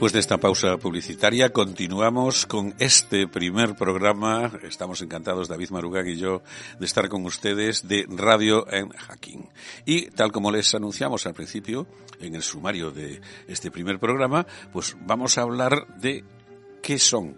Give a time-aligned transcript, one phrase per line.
[0.00, 4.50] Después de esta pausa publicitaria continuamos con este primer programa.
[4.62, 6.40] Estamos encantados, David Marugán y yo,
[6.78, 9.50] de estar con ustedes de Radio en Hacking.
[9.84, 11.86] Y tal como les anunciamos al principio,
[12.18, 16.24] en el sumario de este primer programa, pues vamos a hablar de
[16.82, 17.36] qué son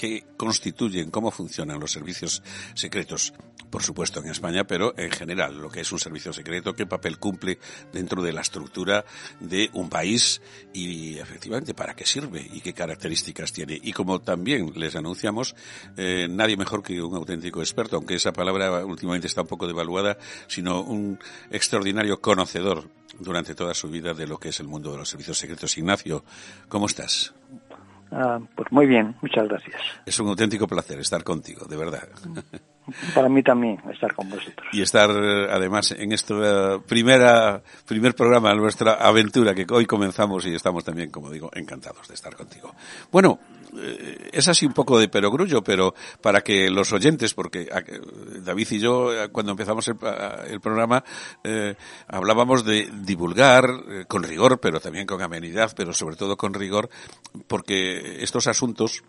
[0.00, 3.34] qué constituyen, cómo funcionan los servicios secretos,
[3.68, 7.18] por supuesto en España, pero en general, lo que es un servicio secreto, qué papel
[7.18, 7.58] cumple
[7.92, 9.04] dentro de la estructura
[9.40, 10.40] de un país
[10.72, 13.78] y efectivamente para qué sirve y qué características tiene.
[13.82, 15.54] Y como también les anunciamos,
[15.98, 20.16] eh, nadie mejor que un auténtico experto, aunque esa palabra últimamente está un poco devaluada,
[20.46, 21.18] sino un
[21.50, 25.36] extraordinario conocedor durante toda su vida de lo que es el mundo de los servicios
[25.36, 25.76] secretos.
[25.76, 26.24] Ignacio,
[26.70, 27.34] ¿cómo estás?
[28.12, 29.80] Ah, pues muy bien, muchas gracias.
[30.04, 32.08] Es un auténtico placer estar contigo, de verdad.
[33.14, 34.68] Para mí también estar con vosotros.
[34.72, 36.34] Y estar además en este
[36.86, 42.08] primera primer programa de nuestra aventura que hoy comenzamos y estamos también, como digo, encantados
[42.08, 42.74] de estar contigo.
[43.12, 43.38] Bueno,
[43.76, 47.68] eh, es así un poco de perogrullo, pero para que los oyentes, porque
[48.42, 51.04] David y yo cuando empezamos el, programa
[51.44, 51.74] eh,
[52.08, 56.90] hablábamos de divulgar eh, con rigor, pero también con amenidad, pero sobre todo con rigor,
[57.46, 59.04] porque estos asuntos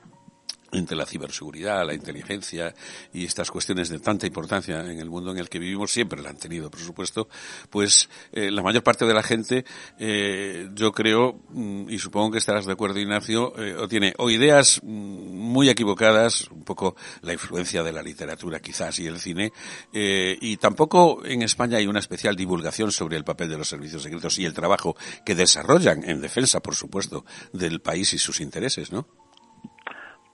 [0.72, 2.74] entre la ciberseguridad, la inteligencia
[3.14, 6.30] y estas cuestiones de tanta importancia en el mundo en el que vivimos, siempre la
[6.30, 7.28] han tenido, por supuesto,
[7.70, 9.66] pues eh, la mayor parte de la gente,
[10.00, 14.30] eh, yo creo, mm, y supongo que estarás de acuerdo, Ignacio, eh, o tiene o
[14.30, 19.52] ideas mm, muy equivocadas, un poco la influencia de la literatura quizás y el cine,
[19.94, 24.40] y tampoco en España hay una especial divulgación sobre el papel de los servicios secretos
[24.40, 29.08] y el trabajo que desarrollan en defensa, por supuesto, del país y sus intereses, ¿no?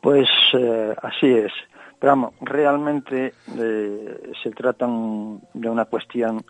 [0.07, 1.51] Pues eh, así es.
[1.99, 6.45] Pero vamos, realmente eh, se trata de una cuestión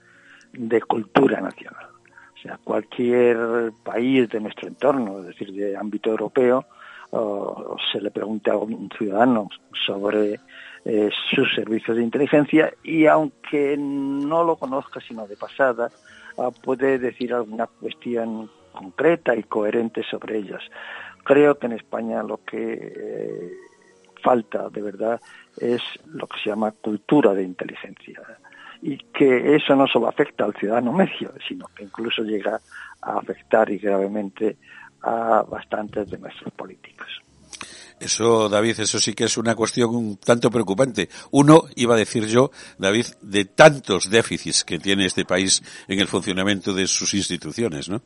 [0.53, 1.87] de cultura nacional.
[2.35, 6.65] O sea, cualquier país de nuestro entorno, es decir, de ámbito europeo,
[7.91, 9.49] se le pregunte a un ciudadano
[9.87, 10.39] sobre
[10.85, 15.89] eh, sus servicios de inteligencia y aunque no lo conozca sino de pasada,
[16.37, 20.61] ah, puede decir alguna cuestión concreta y coherente sobre ellos.
[21.27, 23.51] Creo que en España lo que eh,
[24.23, 25.19] falta de verdad
[25.57, 28.21] es lo que se llama cultura de inteligencia
[28.81, 32.61] y que eso no solo afecta al ciudadano medio, sino que incluso llega
[33.01, 34.55] a afectar y gravemente
[35.01, 37.07] a bastantes de nuestros políticos.
[37.99, 41.09] Eso, David, eso sí que es una cuestión un tanto preocupante.
[41.31, 46.07] Uno, iba a decir yo, David, de tantos déficits que tiene este país en el
[46.07, 48.01] funcionamiento de sus instituciones, ¿no?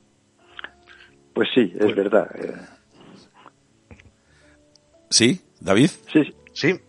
[1.35, 2.27] Pues sí, es verdad.
[5.11, 5.41] ¿Sí?
[5.59, 5.89] ¿David?
[6.11, 6.79] Sí, sí.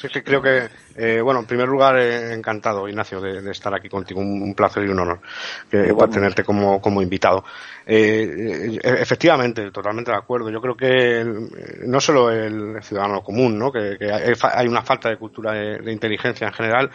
[0.00, 3.88] Sí, sí creo que, eh, bueno, en primer lugar, eh, encantado, Ignacio, de, estar aquí
[3.88, 4.20] contigo.
[4.20, 5.20] Un, placer y un honor
[5.70, 7.44] que, tenerte como, como invitado.
[7.84, 10.50] Eh, efectivamente, totalmente de acuerdo.
[10.50, 11.24] Yo creo que
[11.86, 13.70] no solo el ciudadano común, ¿no?
[13.70, 16.90] que, hay una falta de cultura de inteligencia en general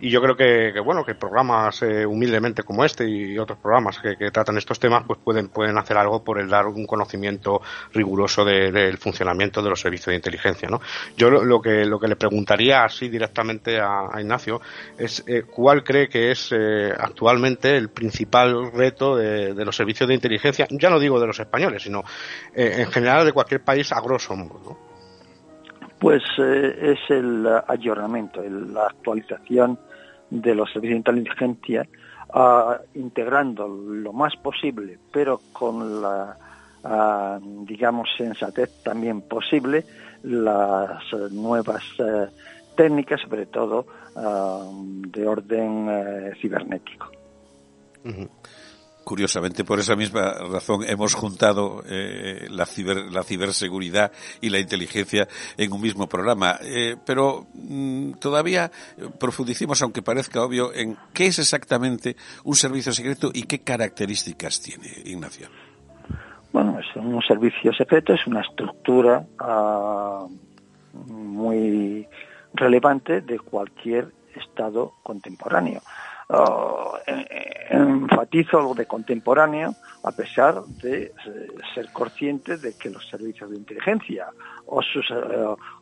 [0.00, 4.30] y yo creo que, bueno que programas eh, humildemente como este y otros programas que,
[4.30, 7.60] tratan estos temas pues pueden pueden hacer algo por el dar un conocimiento
[7.92, 10.80] riguroso del funcionamiento de los servicios de inteligencia no
[11.16, 13.37] yo lo, que lo que le preguntaría así directamente
[13.80, 14.60] a, Ignacio
[14.98, 20.14] es eh, cuál cree que es eh, actualmente el principal reto de, los servicios de
[20.14, 22.02] inteligencia ya no digo de los españoles sino
[22.54, 24.76] en general de cualquier país a grosso modo.
[25.98, 29.78] Pues es el ayornamiento, la actualización
[30.30, 31.88] de los servicios de inteligencia,
[32.94, 36.36] integrando lo más posible, pero con la,
[37.66, 39.84] digamos, sensatez también posible,
[40.22, 42.26] las nuevas eh,
[42.78, 47.10] técnicas, sobre todo de orden eh, cibernético.
[49.04, 52.66] Curiosamente, por esa misma razón hemos juntado eh, la,
[53.10, 55.26] la ciberseguridad y la inteligencia
[55.56, 56.58] en un mismo programa.
[56.62, 58.70] Eh, pero mm, todavía
[59.18, 64.88] profundicemos, aunque parezca obvio, en qué es exactamente un servicio secreto y qué características tiene,
[65.04, 65.48] Ignacio.
[66.52, 70.26] Bueno, es un servicio secreto, es una estructura ah,
[70.92, 72.06] muy
[72.54, 75.80] relevante de cualquier Estado contemporáneo.
[76.28, 76.98] Oh,
[77.70, 81.12] enfatizo algo de contemporáneo a pesar de eh,
[81.74, 84.28] ser consciente de que los servicios de inteligencia
[84.66, 85.14] o sus, eh,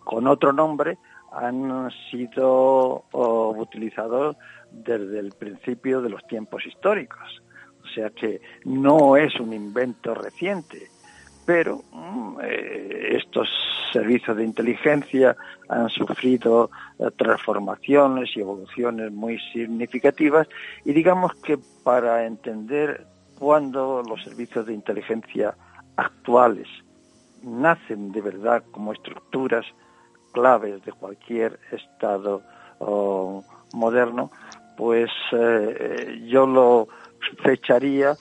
[0.04, 0.98] con otro nombre
[1.32, 4.36] han sido utilizados
[4.70, 7.42] desde el principio de los tiempos históricos.
[7.82, 10.88] O sea que no es un invento reciente,
[11.46, 13.48] pero mm, eh, estos
[13.92, 15.36] servicios de inteligencia
[15.68, 20.48] han sufrido eh, transformaciones y evoluciones muy significativas
[20.84, 23.06] y digamos que para entender
[23.38, 25.54] cuándo los servicios de inteligencia
[25.96, 26.68] actuales
[27.42, 29.64] nacen de verdad como estructuras
[30.32, 32.42] claves de cualquier Estado
[33.72, 34.30] moderno,
[34.76, 36.88] pues eh, yo lo
[37.42, 38.16] fecharía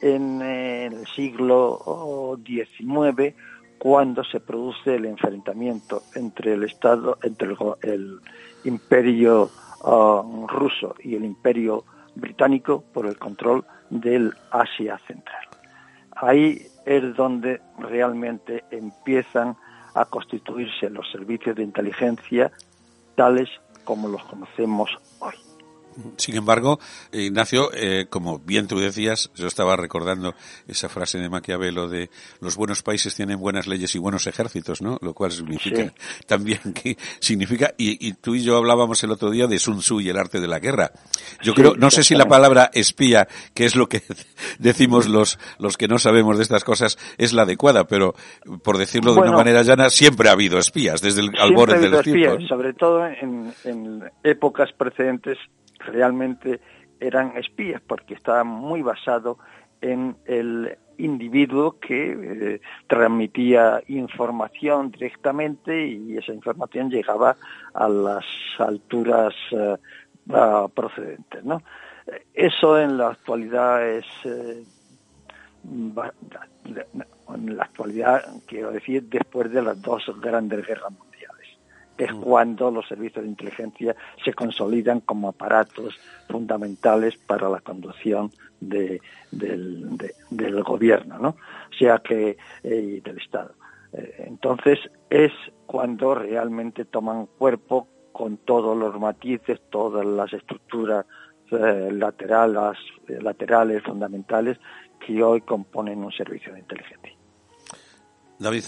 [0.00, 3.34] en el siglo XIX
[3.78, 8.20] cuando se produce el enfrentamiento entre el Estado, entre el,
[8.64, 9.50] imperio
[9.82, 15.42] uh, ruso y el imperio británico por el control del Asia Central.
[16.14, 19.56] Ahí es donde realmente empiezan
[19.94, 22.52] a constituirse los servicios de inteligencia
[23.14, 23.48] tales
[23.84, 25.49] como los conocemos hoy.
[26.16, 26.78] Sin embargo,
[27.12, 30.34] Ignacio, eh, como bien tú decías, yo estaba recordando
[30.68, 32.10] esa frase de Maquiavelo de
[32.40, 34.98] los buenos países tienen buenas leyes y buenos ejércitos, ¿no?
[35.00, 35.92] Lo cual significa
[36.26, 40.08] también que significa, y, tú y yo hablábamos el otro día de Sun Tzu y
[40.08, 40.92] el arte de la guerra.
[41.42, 44.02] Yo creo, no sé si la palabra espía, que es lo que
[44.58, 48.14] decimos los, los que no sabemos de estas cosas, es la adecuada, pero
[48.62, 52.02] por decirlo de una manera llana, siempre ha habido espías desde el albor de los
[52.02, 52.48] tiempos.
[52.48, 55.38] Sobre todo en, en épocas precedentes
[55.80, 56.60] realmente
[57.00, 59.38] eran espías porque estaban muy basados
[59.80, 67.36] en el individuo que eh, transmitía información directamente y esa información llegaba
[67.72, 68.24] a las
[68.58, 69.76] alturas eh,
[70.74, 71.44] procedentes.
[71.44, 71.62] ¿no?
[72.34, 74.06] Eso en la actualidad es...
[74.24, 74.64] Eh,
[75.62, 81.09] en la actualidad, quiero decir, después de las dos grandes guerras mundiales
[82.00, 82.20] es mm.
[82.20, 83.94] cuando los servicios de inteligencia
[84.24, 85.98] se consolidan como aparatos
[86.28, 89.00] fundamentales para la conducción del,
[90.64, 91.28] gobierno, ¿no?
[91.28, 93.54] O sea que eh, del Estado.
[93.92, 94.78] Eh, entonces
[95.10, 95.32] es
[95.66, 101.04] cuando realmente toman cuerpo con todos los matices, todas las estructuras
[101.50, 104.58] eh, laterales, laterales, fundamentales
[105.04, 107.12] que hoy componen un servicio de inteligencia.
[108.38, 108.64] David.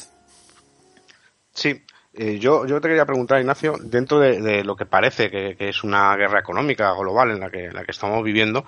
[1.54, 1.82] Sí,
[2.14, 6.14] eh, yo, yo te quería preguntar, Ignacio, dentro de, lo que parece que, es una
[6.14, 8.66] guerra económica global en la que, la que estamos viviendo,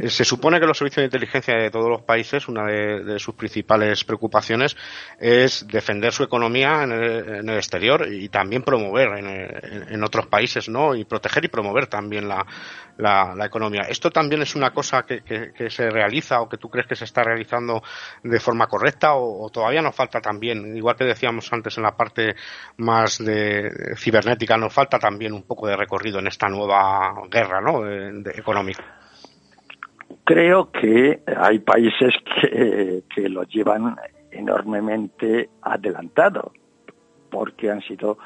[0.00, 3.34] eh, se supone que los servicios de inteligencia de todos los países, una de, sus
[3.34, 4.76] principales preocupaciones
[5.18, 10.94] es defender su economía en el, exterior y también promover en, otros países, ¿no?
[10.94, 12.46] Y proteger y promover también la,
[12.98, 13.82] la, economía.
[13.88, 17.04] ¿Esto también es una cosa que, que, se realiza o que tú crees que se
[17.04, 17.82] está realizando
[18.22, 21.96] de forma correcta o, o todavía nos falta también, igual que decíamos antes en la
[21.96, 22.34] parte
[22.84, 27.88] más de cibernética, nos falta también un poco de recorrido en esta nueva guerra ¿no?
[27.88, 28.84] económica.
[30.24, 33.96] Creo que hay países que, lo llevan
[34.30, 36.52] enormemente adelantado,
[37.30, 38.18] porque han sido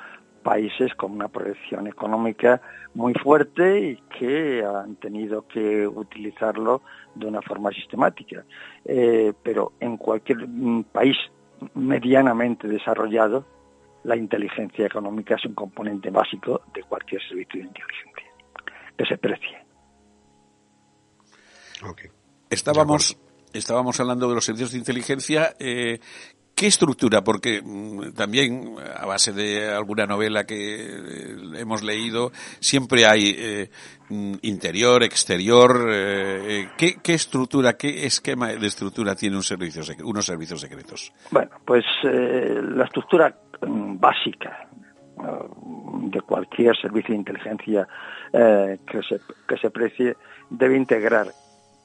[0.42, 2.60] países con una proyección económica
[2.94, 6.82] muy fuerte y que han tenido que utilizarlo
[7.14, 8.44] de una forma sistemática.
[8.84, 10.46] Eh, pero en cualquier
[10.92, 11.16] país
[11.74, 13.44] medianamente desarrollado,
[14.04, 18.08] la inteligencia económica es un componente básico de cualquier servicio de inteligencia
[18.98, 19.58] que se precie.
[22.50, 23.16] Estábamos,
[23.52, 25.54] estábamos hablando de los servicios de inteligencia.
[25.58, 26.00] Eh,
[26.54, 27.22] ¿Qué estructura?
[27.22, 33.70] Porque mm, también, a base de alguna novela que eh, hemos leído, siempre hay eh,
[34.08, 35.88] mm, interior, exterior.
[36.76, 41.12] ¿qué, ¿qué, estructura, qué esquema de estructura tiene un servicio, unos servicios secretos?
[41.30, 44.68] Bueno, pues la estructura básica
[46.02, 47.88] de cualquier servicio de inteligencia
[48.32, 50.16] eh, que, se, que se precie
[50.48, 51.26] debe integrar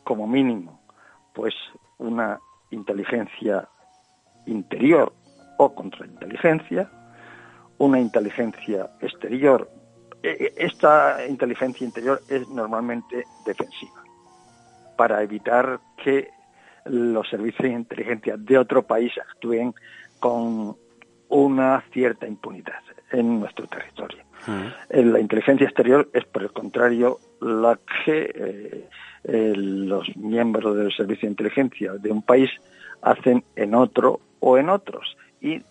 [0.04, 0.80] como mínimo
[1.34, 1.54] pues
[1.98, 2.40] una
[2.72, 3.68] inteligencia
[4.46, 5.14] interior
[5.58, 6.90] o contrainteligencia,
[7.78, 9.70] una inteligencia exterior.
[10.22, 14.04] E, e, esta inteligencia interior es normalmente defensiva
[14.96, 16.30] para evitar que
[16.86, 19.74] los servicios de inteligencia de otro país actúen
[20.20, 20.78] con
[21.30, 24.24] una cierta impunidad en nuestro territorio.
[24.48, 25.12] Mm.
[25.12, 28.90] La inteligencia exterior es, por el contrario, la que eh,
[29.24, 32.50] eh, los miembros del servicio de inteligencia de un país
[33.02, 35.62] hacen en otro o en otros y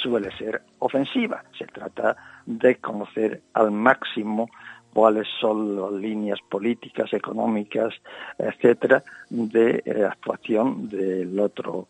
[0.00, 1.44] suele ser ofensiva.
[1.58, 2.16] Se trata
[2.46, 4.48] de conocer al máximo
[4.92, 7.94] cuáles son las líneas políticas, económicas,
[8.36, 11.88] etcétera, de eh, actuación del otro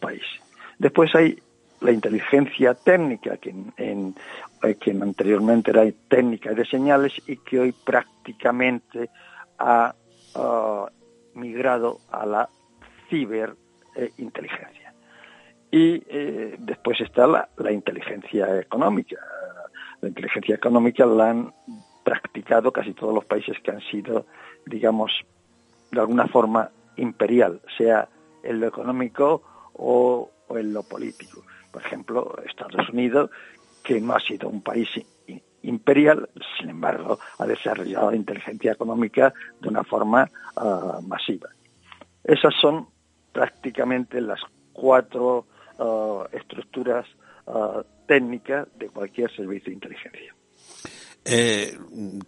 [0.00, 0.22] país.
[0.78, 1.38] Después hay
[1.84, 4.14] la inteligencia técnica, que, en,
[4.62, 9.10] eh, que anteriormente era técnica de señales y que hoy prácticamente
[9.58, 9.94] ha
[10.34, 10.86] ah,
[11.34, 12.48] migrado a la
[13.08, 14.94] ciberinteligencia.
[15.70, 19.16] y eh, después está la, la, inteligencia económica.
[20.00, 21.52] La inteligencia económica la han
[22.02, 24.26] practicado casi todos los países que han sido,
[24.66, 25.12] digamos,
[25.90, 28.08] de alguna forma imperial, sea
[28.42, 29.42] en lo económico
[29.74, 31.42] o o en lo político.
[31.74, 33.30] Por ejemplo, Estados Unidos,
[33.82, 34.88] que no ha sido un país
[35.62, 41.48] imperial, sin embargo, ha desarrollado la inteligencia económica de una forma uh, masiva.
[42.22, 42.86] Esas son
[43.32, 44.40] prácticamente las
[44.72, 45.46] cuatro
[45.78, 47.06] uh, estructuras
[47.46, 50.32] uh, técnicas de cualquier servicio de inteligencia.
[51.24, 51.78] Eh,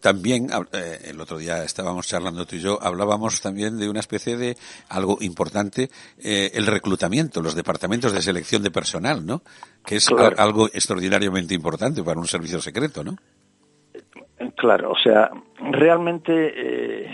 [0.01, 4.39] también, eh, el otro día estábamos charlando tú y yo, hablábamos también de una especie
[4.39, 4.57] de
[4.89, 9.43] algo importante, eh, el reclutamiento, los departamentos de selección de personal, ¿no?
[9.85, 10.37] Que es Claro.
[10.39, 13.17] algo extraordinariamente importante para un servicio secreto, ¿no?
[14.57, 15.31] Claro, o sea,
[15.73, 17.07] realmente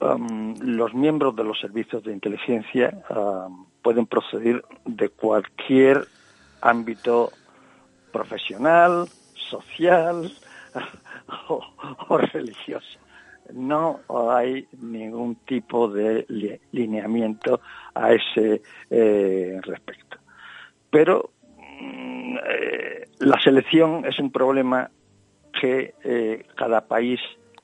[0.00, 6.06] um, los miembros de los servicios de inteligencia um, pueden proceder de cualquier
[6.60, 7.32] ámbito
[8.12, 9.08] profesional,
[9.50, 10.30] social
[11.48, 11.60] o,
[12.08, 12.98] o religioso.
[13.52, 17.60] No hay ningún tipo de li- lineamiento
[17.94, 20.18] a ese eh, respecto.
[20.90, 21.30] Pero
[21.80, 24.90] mm, eh, la selección es un problema
[25.60, 27.20] que eh, cada país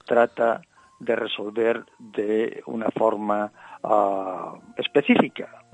[0.07, 0.63] trata
[1.01, 3.53] de resolver de una forma
[3.83, 5.65] ah, específica.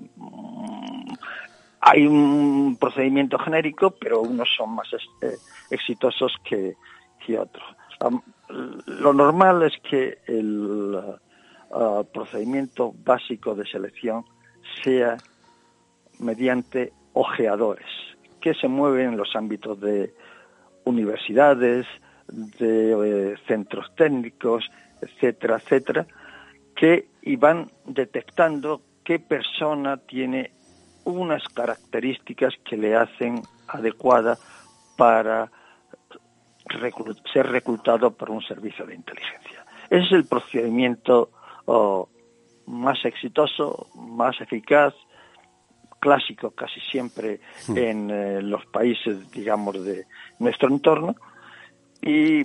[1.81, 5.37] Hay un procedimiento genérico, pero unos son más es- eh,
[5.71, 6.75] exitosos que,
[7.39, 7.77] otros.
[8.87, 10.99] Lo normal es que el
[11.71, 14.25] ah, procedimiento básico de selección
[14.83, 15.19] sea
[16.19, 17.85] mediante ojeadores
[18.41, 20.15] que se mueven en los ámbitos de
[20.85, 21.87] universidades,
[22.29, 24.71] de eh, centros técnicos,
[25.03, 26.07] etcétera, etcétera,
[26.75, 30.53] que y van detectando qué persona tiene
[31.05, 34.39] unas características que le hacen adecuada
[34.97, 35.51] para
[37.33, 39.65] ser reclutado por un servicio de inteligencia.
[39.89, 41.31] Ese es el procedimiento
[41.67, 42.09] oh,
[42.67, 44.95] más exitoso, más eficaz,
[45.99, 47.41] clásico casi siempre
[47.75, 50.07] en eh, los países, digamos, de
[50.39, 51.17] nuestro entorno.
[52.03, 52.45] Y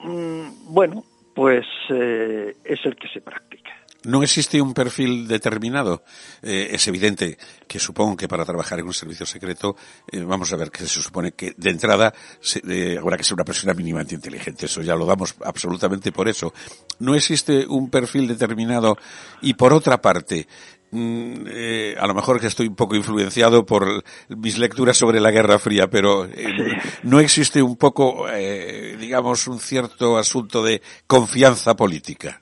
[0.00, 1.02] mm, bueno,
[1.34, 3.72] pues eh, es el que se practica.
[4.04, 6.02] No existe un perfil determinado.
[6.42, 9.76] Eh, es evidente que supongo que para trabajar en un servicio secreto,
[10.10, 13.34] eh, vamos a ver que se supone que de entrada se, eh, habrá que ser
[13.34, 14.66] una persona mínimamente inteligente.
[14.66, 16.52] Eso ya lo damos absolutamente por eso.
[16.98, 18.96] No existe un perfil determinado
[19.40, 20.46] y por otra parte,
[20.90, 25.30] mm, eh, a lo mejor que estoy un poco influenciado por mis lecturas sobre la
[25.30, 31.74] Guerra Fría, pero eh, no existe un poco, eh, digamos, un cierto asunto de confianza
[31.74, 32.41] política.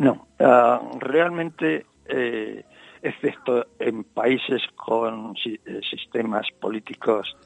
[0.00, 2.64] No, ah, realmente, eh,
[3.02, 7.36] excepto en países con si- eh, sistemas políticos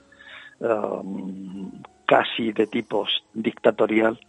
[0.60, 4.20] um, casi de tipo dictatorial,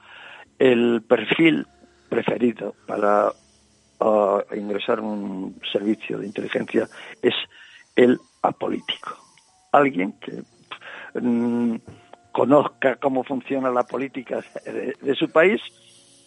[0.57, 1.67] el perfil
[2.09, 3.31] preferido para
[3.99, 6.89] ah, ingresar un servicio de inteligencia
[7.21, 7.35] es
[7.95, 9.19] el apolítico.
[9.71, 10.41] Alguien que
[11.21, 11.75] mm,
[12.31, 15.61] conozca cómo funciona la política de, de su país,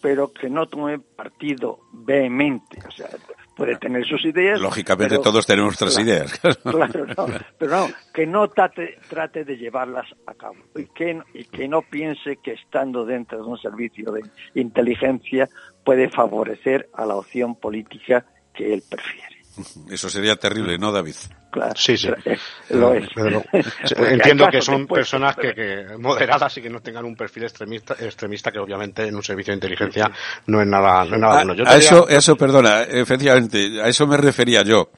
[0.01, 2.79] pero que no tome partido vehemente.
[2.87, 3.07] O sea,
[3.55, 4.59] puede tener sus ideas.
[4.59, 6.39] Lógicamente pero- todos tenemos nuestras claro, ideas.
[6.63, 7.27] Claro, no,
[7.57, 11.81] pero no, que no trate, trate de llevarlas a cabo y que, y que no
[11.81, 14.21] piense que estando dentro de un servicio de
[14.55, 15.49] inteligencia
[15.83, 19.39] puede favorecer a la opción política que él prefiere.
[19.89, 21.15] Eso sería terrible, ¿no, David?
[21.51, 22.09] Claro, Sí, sí.
[22.25, 22.37] eh,
[22.69, 23.07] lo es.
[23.97, 28.59] Entiendo que son personas que, moderadas y que no tengan un perfil extremista, extremista que
[28.59, 30.11] obviamente en un servicio de inteligencia
[30.45, 31.53] no es nada, no es nada A, bueno.
[31.55, 34.91] Yo a eso, diría- eso, perdona, efectivamente, a eso me refería yo.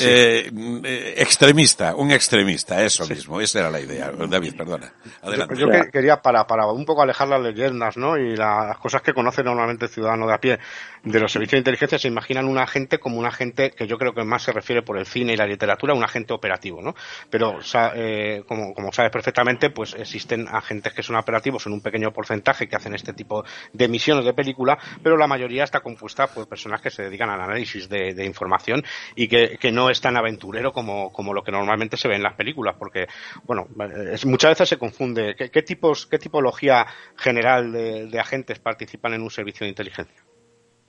[0.00, 0.50] Eh,
[0.84, 4.10] eh, extremista, un extremista, eso mismo, esa era la idea.
[4.28, 4.92] David, perdona.
[5.22, 5.56] Adelante.
[5.58, 8.16] Yo O sea- que- quería, para, para un poco alejar las leyendas, ¿no?
[8.16, 10.58] Y la- las cosas que conoce normalmente el ciudadano de a pie
[11.02, 14.14] de los servicios de inteligencia, se imaginan un agente como un agente que yo creo
[14.14, 16.94] que más se refiere por el cine y la literatura, un agente operativo, ¿no?
[17.30, 17.58] Pero,
[17.94, 22.76] eh, como, sabes perfectamente, pues existen agentes que son operativos en un pequeño porcentaje que
[22.76, 26.90] hacen este tipo de misiones de película, pero la mayoría está compuesta por personas que
[26.90, 28.82] se dedican al análisis de, información
[29.14, 32.76] y que, no es tan aventurero como, lo que normalmente se ve en las películas,
[32.78, 33.06] porque,
[33.44, 33.66] bueno,
[34.12, 35.34] es- muchas veces se confunde.
[35.36, 36.86] ¿Qué, qué tipos, qué tipología
[37.16, 40.22] general de, agentes participan en un servicio de inteligencia?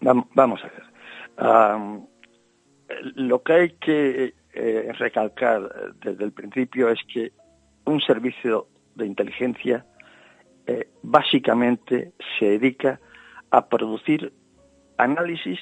[0.01, 0.83] Vam- Vamos a ver.
[3.15, 7.31] Lo que hay que eh, recalcar eh, desde el principio es que
[7.85, 9.85] un servicio de inteligencia
[10.67, 12.99] eh, básicamente se dedica
[13.49, 14.31] a producir
[14.97, 15.59] análisis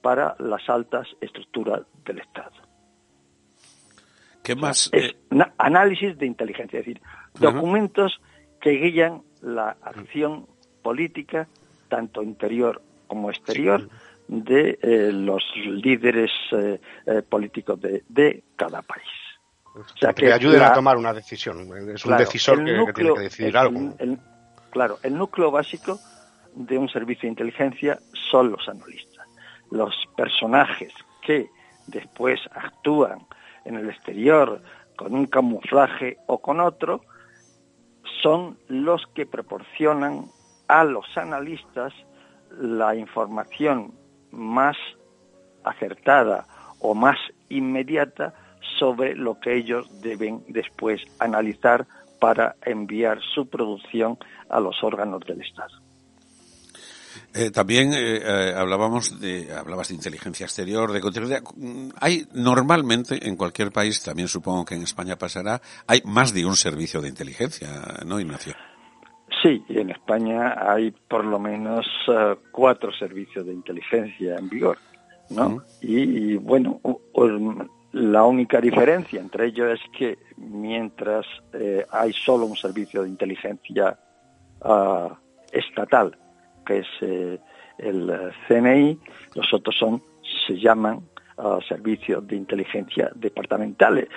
[0.00, 2.52] para las altas estructuras del Estado.
[4.42, 4.88] ¿Qué más?
[4.92, 5.16] Eh,
[5.58, 7.02] análisis de inteligencia, es decir,
[7.34, 8.20] documentos
[8.60, 10.46] que guían la acción
[10.82, 11.48] política,
[11.88, 13.88] tanto interior como exterior,
[14.28, 19.06] de eh, los líderes eh, eh, políticos de, cada país.
[19.74, 21.68] O sea, que, ayuden a tomar una decisión.
[21.94, 23.94] Es un decisor que, tiene que decidir algo.
[24.70, 25.98] claro, el núcleo básico
[26.54, 27.98] de un servicio de inteligencia
[28.30, 29.26] son los analistas.
[29.70, 30.92] Los personajes
[31.22, 31.50] que
[31.86, 33.26] después actúan
[33.64, 34.62] en el exterior
[34.96, 37.02] con un camuflaje o con otro,
[38.22, 40.30] son los que proporcionan
[40.68, 41.92] a los analistas
[42.58, 43.92] la información
[44.36, 44.76] más
[45.64, 46.46] acertada
[46.80, 47.16] o más
[47.48, 48.34] inmediata
[48.78, 51.86] sobre lo que ellos deben después analizar
[52.20, 55.86] para enviar su producción a los órganos del Estado.
[57.34, 61.42] Eh, también eh, eh, hablábamos de, hablabas de inteligencia exterior, de.
[61.56, 66.46] Mm, hay normalmente en cualquier país, también supongo que en España pasará, hay más de
[66.46, 67.68] un servicio de inteligencia,
[68.06, 68.54] ¿no, Ignacio?
[69.42, 71.86] Sí, en España hay por lo menos
[72.50, 74.78] cuatro servicios de inteligencia en vigor,
[75.30, 75.62] ¿no?
[75.82, 76.80] y, bueno,
[77.92, 81.26] la única diferencia entre ellos es que mientras
[81.90, 83.98] hay solo un servicio de inteligencia
[84.62, 85.18] ah,
[85.52, 86.16] estatal
[86.66, 87.38] que es eh,
[87.78, 88.98] el eh, CNI,
[89.34, 90.02] los otros son,
[90.46, 91.00] se llaman
[91.38, 94.08] uh, servicios de inteligencia departamentales.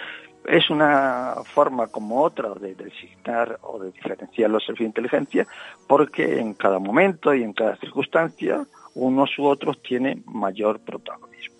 [0.49, 5.47] Es una forma como otra de designar o de diferenciar los servicios de inteligencia
[5.87, 8.65] porque en cada momento y en cada circunstancia
[8.95, 11.55] unos u otros tienen mayor protagonismo.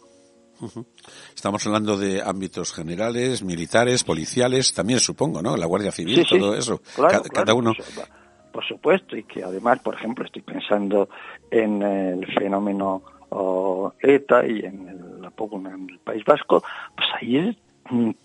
[1.36, 5.56] Estamos hablando de ámbitos generales, militares, policiales, también supongo, ¿no?
[5.56, 6.82] La Guardia Civil, todo eso.
[7.32, 7.74] cada, uno.
[8.52, 11.10] Por supuesto, y que además, por ejemplo, estoy pensando
[11.52, 13.04] en el fenómeno
[14.02, 16.64] ETA y en la pugna en el País Vasco,
[16.96, 17.56] pues ahí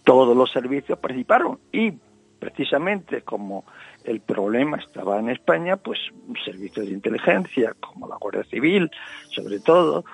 [0.02, 1.92] todos los servicios participaron y
[2.38, 3.64] precisamente como
[4.04, 5.98] el problema estaba en España, pues
[6.44, 8.90] servicios de inteligencia como la Guardia Civil,
[9.30, 10.04] sobre todo,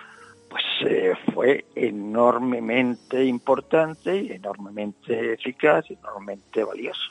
[0.48, 7.10] pues eh, fue enormemente importante y enormemente eficaz y enormemente valioso.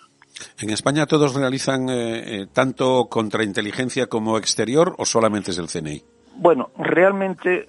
[0.60, 6.02] ¿En España todos realizan eh, eh, tanto contrainteligencia como exterior o solamente es el CNI?
[6.36, 7.68] Bueno, realmente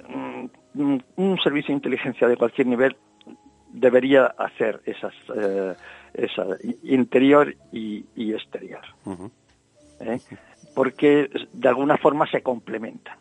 [0.75, 2.97] mm, un servicio de inteligencia de cualquier nivel
[3.73, 5.75] debería hacer esas, eh,
[6.83, 8.83] interior y, exterior,
[10.75, 13.19] porque de alguna forma se complementan.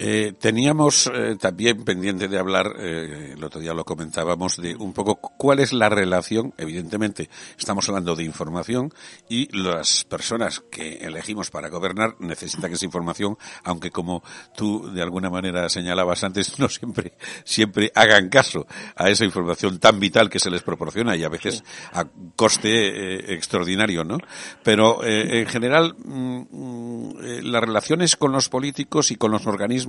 [0.00, 4.92] Eh, teníamos eh, también pendiente de hablar, eh, el otro día lo comentábamos, de un
[4.92, 8.94] poco cuál es la relación, evidentemente estamos hablando de información
[9.28, 14.22] y las personas que elegimos para gobernar necesitan esa información, aunque como
[14.56, 19.98] tú de alguna manera señalabas antes, no siempre, siempre hagan caso a esa información tan
[19.98, 22.06] vital que se les proporciona y a veces a
[22.36, 24.18] coste extraordinario, ¿no?
[24.62, 29.87] Pero en general, mm, mm, las relaciones con los políticos y con los organismos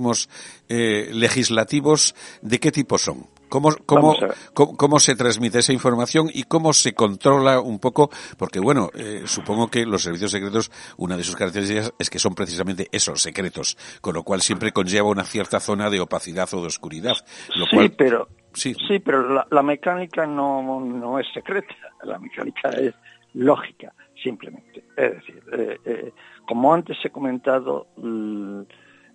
[0.68, 3.26] eh, legislativos, ¿de qué tipo son?
[3.50, 4.14] ¿Cómo, cómo,
[4.54, 8.08] cómo, se transmite esa información y cómo se controla un poco?
[8.38, 12.36] Porque, bueno, eh, supongo que los servicios secretos, una de sus características es que son
[12.36, 16.68] precisamente esos, secretos, con lo cual siempre conlleva una cierta zona de opacidad o de
[16.68, 17.16] oscuridad.
[17.56, 18.72] Lo sí, pero, sí.
[18.86, 22.94] sí, pero la, mecánica no, no es secreta, la mecánica es
[23.34, 24.84] lógica, simplemente.
[24.96, 25.42] Es decir,
[25.84, 26.12] eh,
[26.46, 27.88] como antes he comentado,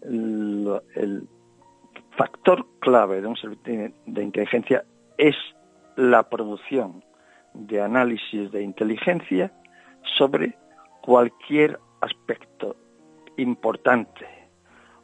[0.07, 1.27] el,
[2.17, 4.85] factor clave de un servicio de inteligencia
[5.17, 5.35] es
[5.97, 7.03] la producción
[7.53, 9.51] de análisis de inteligencia
[10.17, 10.57] sobre
[11.01, 12.77] cualquier aspecto
[13.35, 14.25] importante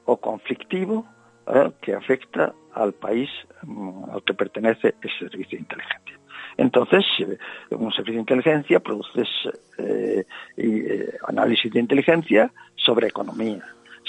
[0.06, 1.06] o conflictivo
[1.48, 1.72] ¿eh?
[1.82, 3.30] que afecta al país
[3.64, 6.20] mm, al que pertenece ese servicio de inteligencia.
[6.58, 7.06] Entonces,
[7.72, 9.24] un servicio de inteligencia produce
[9.78, 10.26] eh,
[10.58, 13.64] eh, análisis de inteligencia sobre economía,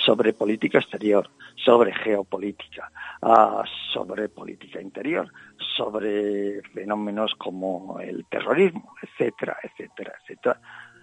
[0.04, 2.90] sobre política exterior, sobre geopolítica,
[3.22, 5.30] ah, sobre política interior,
[5.76, 10.60] sobre fenómenos como el terrorismo, etcétera, etcétera, etcétera.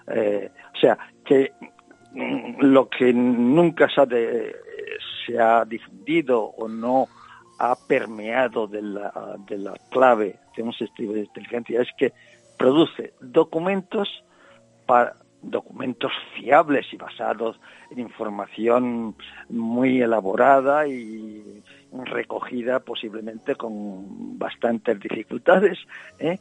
[0.08, 1.52] Eh, o sea, que
[2.12, 4.08] mm, lo que nunca se ha,
[5.26, 7.08] se ha difundido o no
[7.60, 12.14] ha permeado de la, de la clave de un sistema de inteligencia es que
[12.58, 14.24] produce documentos
[14.86, 17.60] para, documentos fiables y basados
[17.92, 19.16] en información
[19.50, 25.78] muy elaborada y recogida posiblemente con bastantes dificultades,
[26.20, 26.40] ¿eh?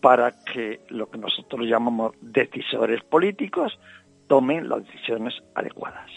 [0.00, 3.78] para que lo que nosotros llamamos decisores políticos
[4.26, 6.10] tomen las decisiones adecuadas.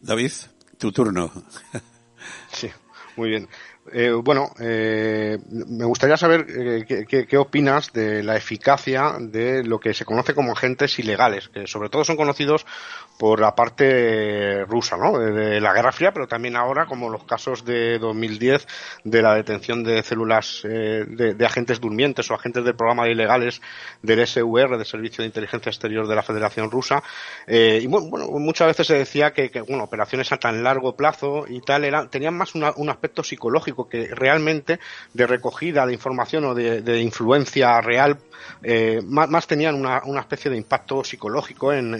[0.00, 0.32] David,
[0.78, 1.30] tu turno.
[2.48, 2.70] Sí,
[3.16, 3.48] muy bien.
[3.92, 9.92] Eh, bueno, eh, me gustaría saber eh, qué, opinas de la eficacia de lo que
[9.92, 12.64] se conoce como agentes ilegales, que sobre todo son conocidos
[13.18, 15.18] por la parte rusa, ¿no?
[15.18, 18.66] De, la Guerra Fría, pero también ahora, como los casos de 2010,
[19.04, 23.60] de la detención de células de, agentes durmientes o agentes del programa de ilegales
[24.02, 27.02] del SUR, del Servicio de Inteligencia Exterior de la Federación Rusa.
[27.46, 31.84] y bueno, muchas veces se decía que, bueno, operaciones a tan largo plazo y tal,
[31.84, 34.78] eran, tenían más un aspecto psicológico que realmente
[35.12, 38.16] de recogida de información o de, influencia real
[38.62, 41.94] eh, más, tenían una, especie de impacto psicológico en,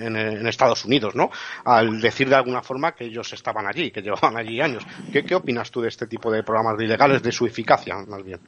[0.47, 1.31] Estados Unidos, ¿no?
[1.65, 4.87] Al decir de alguna forma que ellos estaban allí, que llevaban allí años.
[5.13, 8.41] ¿Qué, opinas tú de este tipo de programas de ilegales, de su eficacia, más bien?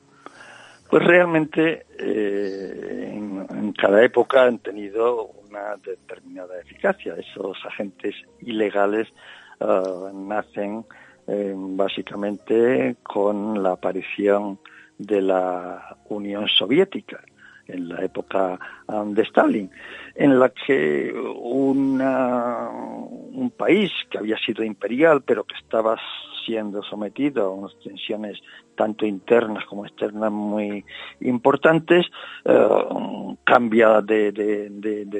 [0.89, 7.15] Pues realmente eh, en, cada época han tenido una determinada eficacia.
[7.15, 9.09] Esos agentes ilegales
[9.61, 9.65] eh,
[10.15, 10.85] nacen
[11.27, 14.59] eh, básicamente con la aparición
[14.99, 17.23] de la Unión Soviética
[17.69, 19.71] en la época um, de Stalin,
[20.15, 25.99] en la que una, un país que había sido imperial pero que estaba
[26.45, 28.39] siendo sometido a unas tensiones
[28.77, 30.85] tanto internas como externas muy
[31.21, 32.07] importantes,
[32.45, 34.31] uh, cambia de,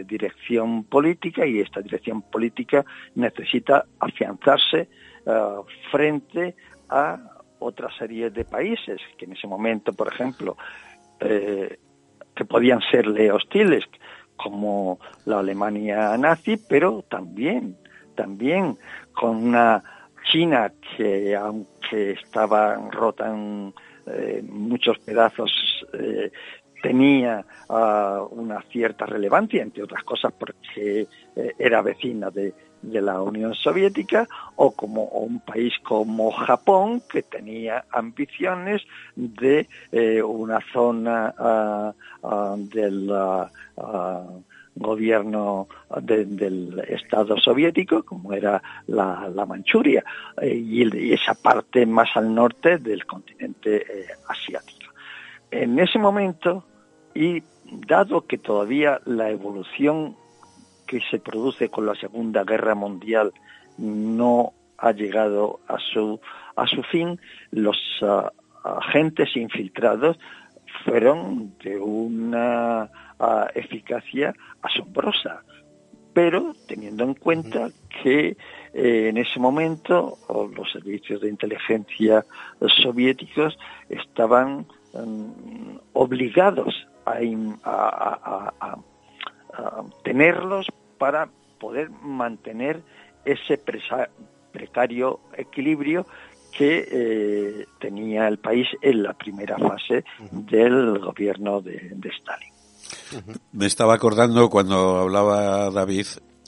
[0.07, 2.85] dirección política y esta dirección política
[3.17, 4.89] necesita afianzarse
[5.27, 6.57] uh, frente
[6.89, 7.19] a
[7.59, 10.57] otra serie de países que en ese momento, por ejemplo,
[11.21, 11.79] eh,
[12.35, 13.85] que podían serle hostiles,
[14.37, 17.77] como la Alemania nazi, pero también,
[18.15, 18.77] también
[19.15, 19.83] con una
[20.31, 23.73] China que, aunque estaba rota en
[24.07, 25.51] eh, muchos pedazos,
[25.95, 26.31] eh,
[26.83, 32.55] tenía uh, una cierta relevancia, entre otras cosas porque eh, era vecina de,
[32.87, 38.83] de la Unión Soviética o como un país como Japón que tenía ambiciones
[39.15, 41.35] de eh, una zona
[42.23, 44.43] uh, del uh,
[44.77, 45.69] gobierno
[46.03, 50.05] del Estado soviético como era la, la Manchuria
[50.41, 54.93] eh, y, esa parte más al norte del continente eh, asiático.
[55.51, 56.65] En ese momento
[57.15, 60.15] y dado que todavía la evolución
[60.87, 63.33] que se produce con la Segunda Guerra Mundial
[63.79, 66.21] no ha llegado a su,
[66.55, 67.21] a su fin,
[67.51, 68.33] los ah,
[68.65, 70.19] agentes infiltrados
[70.85, 75.43] fueron de una ah, eficacia asombrosa,
[76.13, 77.69] pero teniendo en cuenta
[78.03, 78.37] que
[78.73, 80.19] eh, en ese momento
[80.55, 82.25] los servicios de inteligencia
[82.83, 87.21] soviéticos estaban mm, obligados a,
[88.61, 88.77] a
[90.03, 90.67] tenerlos
[90.99, 92.83] para poder mantener
[93.25, 93.59] ese
[94.53, 96.07] precario equilibrio
[96.57, 102.53] que eh, tenía el país en la primera fase del gobierno de, Stalin.
[103.53, 106.07] Me estaba acordando cuando hablaba David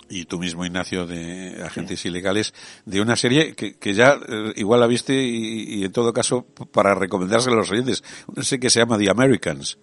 [0.09, 2.55] y tú mismo, Ignacio, de agentes ilegales,
[2.87, 7.57] de una serie que, ya eh, igual la viste y, en todo caso para recomendársela
[7.57, 9.79] a los oyentes, una serie que se llama The Americans.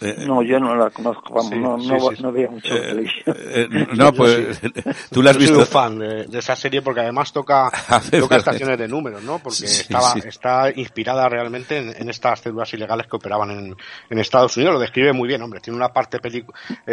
[0.00, 3.36] Eh, no, yo no la conozco, vamos, no, no, no, veo mucho eh, televisión.
[3.36, 4.60] Eh, no, pues
[5.10, 5.56] tú la has visto.
[5.56, 7.68] Soy fan de, esa serie porque además toca,
[8.20, 9.40] toca estaciones de números, ¿no?
[9.40, 13.76] Porque estaba, está inspirada realmente en, estas células ilegales que operaban en,
[14.08, 14.74] en, Estados Unidos.
[14.74, 15.58] Lo describe muy bien, hombre.
[15.58, 16.18] Tiene una parte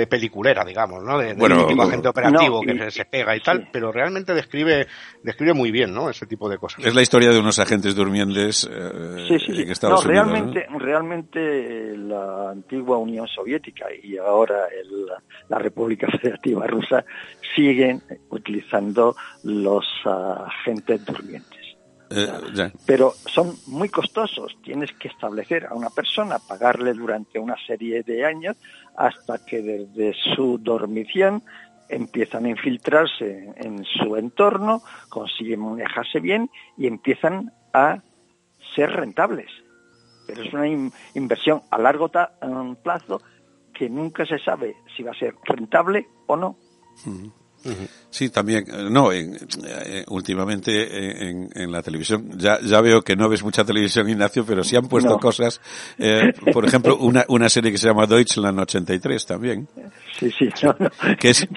[0.10, 1.20] peliculera, digamos, ¿no?
[1.20, 4.88] De, bueno, tipo agente operativo que se, pega y tal, pero realmente describe,
[5.22, 6.10] describe muy bien, ¿no?
[6.10, 6.84] Ese tipo de cosas.
[6.84, 13.28] Es la historia de unos agentes durmientes en Estados no, Realmente, realmente la antigua Unión
[13.28, 14.68] Soviética y ahora
[15.50, 17.06] la República Federativa Rusa
[17.56, 21.66] siguen utilizando los agentes durmientes.
[22.10, 24.56] Eh, Pero son muy costosos.
[24.64, 28.56] Tienes que establecer a una persona, pagarle durante una serie de años
[28.96, 31.42] hasta que desde su dormición
[31.90, 38.00] empiezan a infiltrarse en su entorno, consiguen manejarse bien y empiezan a
[38.76, 39.50] ser rentables
[40.26, 40.68] pero es una
[41.14, 42.10] inversión a largo
[42.84, 43.22] plazo
[43.74, 46.58] que nunca se sabe si va a ser rentable o no.
[48.12, 49.26] Sí, también, eh, no, eh,
[50.10, 54.64] últimamente en, en, la televisión, ya, ya veo que no ves mucha televisión, Ignacio, pero
[54.64, 55.60] sí han puesto cosas,
[55.98, 59.68] eh, por ejemplo, una, una serie que se llama Deutschland 83 también.
[60.18, 60.48] Sí, sí,
[61.20, 61.48] que, es,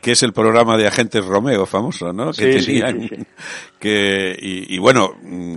[0.00, 2.32] que, es el programa de agentes Romeo famoso, ¿no?
[2.32, 3.26] Que tenían,
[3.78, 5.56] que, y, y bueno, mm,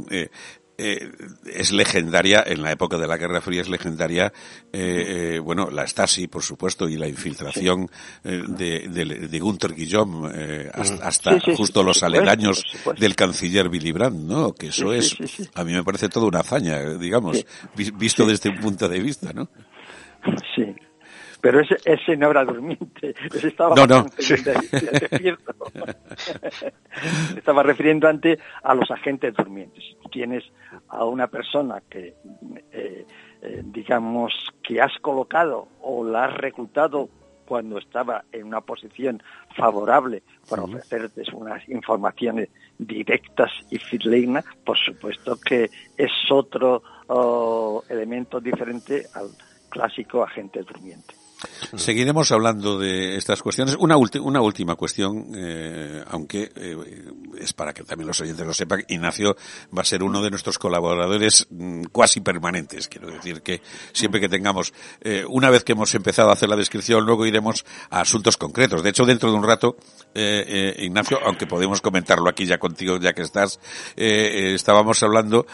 [0.78, 1.12] eh,
[1.46, 4.34] es legendaria, en la época de la Guerra Fría es legendaria,
[4.72, 7.90] eh, eh, bueno, la Stasi, por supuesto, y la infiltración
[8.24, 12.64] de, de, Gunther Guillaume hasta, justo los aledaños
[12.98, 14.54] del canciller Willy Brandt, ¿no?
[14.54, 15.16] Que eso es,
[15.54, 19.50] a mí me parece toda una hazaña, digamos, visto desde un punto de vista, ¿no?
[20.56, 20.64] Sí,
[21.44, 24.06] pero ese, ese no era durmiente, ese estaba no, no.
[24.16, 25.54] despierto.
[27.36, 29.84] estaba refiriendo antes a los agentes durmientes.
[30.10, 30.46] Tienes
[30.88, 32.16] a una persona que,
[32.72, 33.06] eh,
[33.42, 37.10] eh, digamos, que has colocado o la has reclutado
[37.46, 39.22] cuando estaba en una posición
[39.54, 48.40] favorable para ofrecerte unas informaciones directas y fidedignas, por supuesto que es otro oh, elemento
[48.40, 49.28] diferente al
[49.70, 51.23] clásico agente durmiente.
[51.76, 53.76] Seguiremos hablando de estas cuestiones.
[53.80, 56.78] Una, una última cuestión, eh, aunque eh,
[57.40, 58.84] es para que también los oyentes lo sepan.
[58.88, 59.36] Ignacio
[59.76, 62.88] va a ser uno de nuestros colaboradores mm, cuasi permanentes.
[62.88, 66.56] Quiero decir que siempre que tengamos, eh, una vez que hemos empezado a hacer la
[66.56, 68.84] descripción, luego iremos a asuntos concretos.
[68.84, 69.78] De hecho, dentro de un rato,
[70.16, 73.60] Ignacio, aunque podemos comentarlo aquí ya contigo, ya que estás,
[73.96, 75.48] estábamos hablando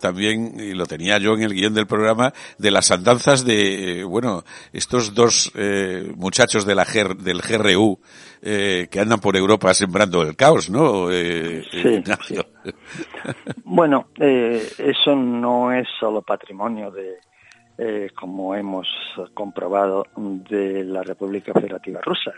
[0.00, 4.44] también, y lo tenía yo en el guion del programa, de las andanzas de, bueno,
[4.72, 7.98] estos dos eh, muchachos de la del GRU
[8.42, 11.10] eh, que andan por Europa sembrando el caos, ¿no?
[11.10, 12.02] Eh, sí,
[13.64, 18.88] bueno, eso no es solo patrimonio de, como hemos
[19.34, 22.32] comprobado, de la República Federativa Rusa.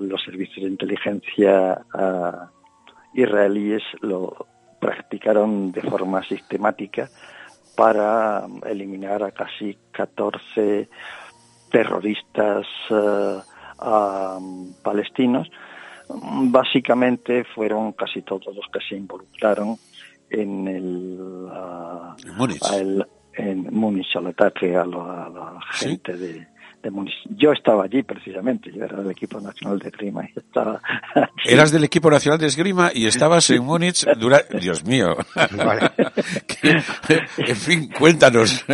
[0.00, 1.80] los servicios de inteligencia
[3.14, 4.46] israelíes lo
[4.80, 7.08] practicaron de forma sistemática
[7.76, 10.88] para eliminar a casi 14
[11.70, 13.38] terroristas eh,
[14.82, 15.50] palestinos.
[16.08, 19.76] Básicamente fueron casi todos los que se involucraron
[20.28, 21.48] en el,
[23.34, 26.46] en Múnich al ataque a, la gente de,
[27.36, 30.80] yo estaba allí precisamente, yo era del equipo nacional de esgrima y estaba
[31.44, 34.58] Eras del equipo nacional de esgrima y estabas en Múnich durante...
[34.60, 35.16] Dios mío.
[36.62, 38.64] en fin, cuéntanos,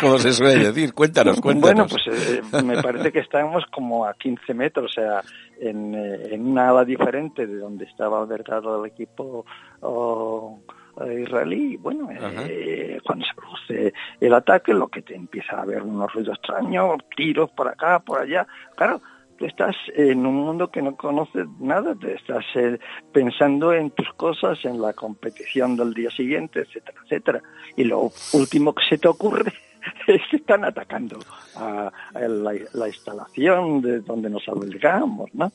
[0.00, 1.90] como se suele decir, cuéntanos, cuéntanos.
[1.90, 5.22] Bueno, pues eh, me parece que estábamos como a 15 metros, o sea,
[5.60, 9.44] en, eh, en una ala diferente de donde estaba albergado el equipo...
[9.82, 10.76] Eh,
[11.20, 11.76] israelí.
[11.76, 16.36] Bueno, eh, cuando se produce el ataque, lo que te empieza a ver unos ruidos
[16.38, 18.46] extraños, tiros por acá, por allá.
[18.76, 19.00] Claro,
[19.38, 22.78] tú estás en un mundo que no conoces nada, te estás eh,
[23.12, 27.42] pensando en tus cosas, en la competición del día siguiente, etcétera, etcétera.
[27.76, 29.52] Y lo último que se te ocurre
[30.06, 31.18] es que están atacando
[31.56, 35.50] a, la, la, instalación de donde nos albergamos, ¿no?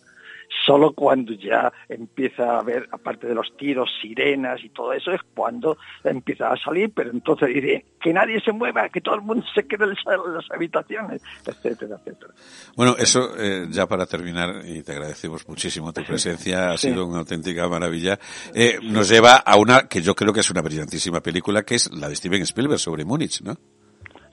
[0.66, 5.22] Solo cuando ya empieza a haber, aparte de los tiros, sirenas y todo eso, es
[5.34, 9.46] cuando empieza a salir, pero entonces dice que nadie se mueva, que todo el mundo
[9.54, 12.34] se quede en las habitaciones, etcétera, etcétera.
[12.76, 17.20] Bueno, eso eh, ya para terminar, y te agradecemos muchísimo tu presencia, ha sido una
[17.20, 18.20] auténtica maravilla,
[18.54, 21.92] eh, nos lleva a una que yo creo que es una brillantísima película, que es
[21.94, 23.56] la de Steven Spielberg sobre Múnich, ¿no?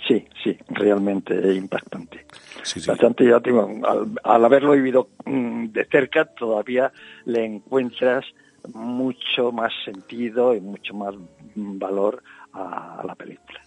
[0.06, 2.26] Sí, sí, realmente impactante.
[2.86, 6.92] Bastante ya al, haberlo vivido mm, de cerca todavía
[7.24, 8.24] le encuentras
[8.74, 11.14] mucho más sentido y mucho más
[11.54, 13.61] valor a la película.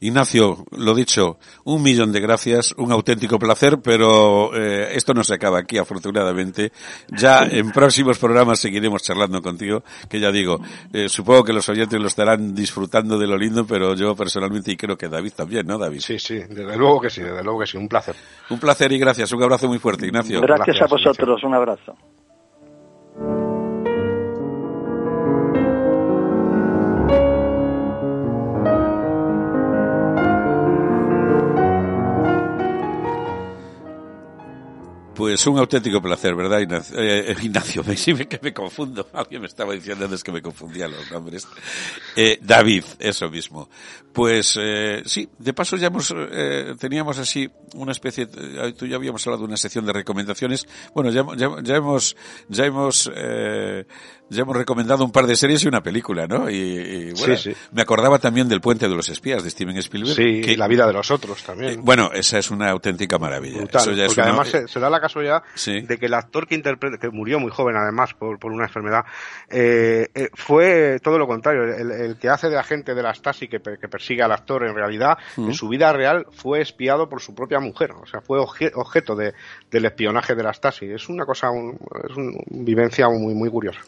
[0.00, 5.34] Ignacio, lo dicho, un millón de gracias, un auténtico placer, pero eh, esto no se
[5.34, 6.72] acaba aquí, afortunadamente.
[7.08, 10.58] Ya en próximos programas seguiremos charlando contigo, que ya digo,
[10.92, 14.76] eh, supongo que los oyentes lo estarán disfrutando de lo lindo, pero yo personalmente y
[14.76, 16.00] creo que David también, ¿no, David?
[16.00, 18.14] Sí, sí, desde luego que sí, desde luego que sí, un placer.
[18.48, 20.40] Un placer y gracias, un abrazo muy fuerte, Ignacio.
[20.40, 21.94] Gracias, a vosotros, un abrazo.
[35.20, 36.96] Pues un auténtico placer, ¿verdad, Ignacio?
[36.98, 37.84] Eh, Ignacio,
[38.16, 39.06] me, que me confundo.
[39.12, 41.46] Alguien me estaba diciendo antes que me confundía los nombres.
[42.16, 43.68] Eh, David, eso mismo.
[44.14, 48.96] Pues eh, sí, de paso ya hemos, eh, teníamos así una especie, eh, tú ya
[48.96, 50.66] habíamos hablado de una sección de recomendaciones.
[50.94, 52.16] Bueno, ya, ya, ya hemos,
[52.48, 53.84] ya hemos eh,
[54.30, 56.48] ya hemos recomendado un par de series y una película, ¿no?
[56.48, 57.34] Y, bueno,
[57.72, 60.14] me acordaba también del Puente de los Espías de Steven Spielberg.
[60.14, 61.72] Sí, que, La vida de los otros también.
[61.72, 63.60] Eh, bueno, esa es una auténtica maravilla.
[63.60, 67.50] porque además se, da la casualidad de que el actor que interpreta, que murió muy
[67.50, 69.04] joven además por, por una enfermedad,
[69.48, 71.64] eh, eh, fue todo lo contrario.
[71.64, 75.18] El, que hace de agente de la Stasi que, que persigue al actor en realidad,
[75.36, 77.92] en su vida real fue espiado por su propia mujer.
[77.92, 79.34] O sea, fue objeto de,
[79.70, 80.86] del espionaje de la Stasi.
[80.86, 81.48] Es una cosa,
[82.08, 83.80] es una vivencia muy, muy curiosa.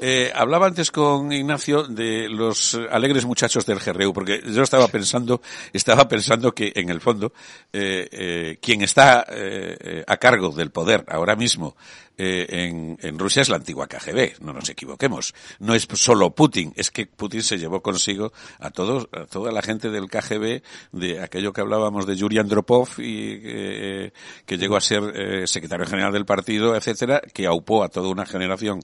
[0.00, 5.40] Eh, hablaba antes con Ignacio de los alegres muchachos del GRU, porque yo estaba pensando,
[5.72, 7.32] estaba pensando que en el fondo,
[7.72, 11.76] eh, eh, quien está eh, a cargo del poder ahora mismo
[12.18, 15.34] en, en, Rusia es la antigua KGB, no nos equivoquemos.
[15.60, 19.62] No es solo Putin, es que Putin se llevó consigo a todos, a toda la
[19.62, 25.46] gente del KGB, de aquello que hablábamos de Yuri Andropov y que llegó a ser
[25.48, 28.80] secretario general del partido, etcétera, que aupó a toda una generación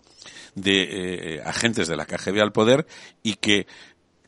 [0.54, 2.86] de eh, agentes de la KGB al poder
[3.22, 3.66] y que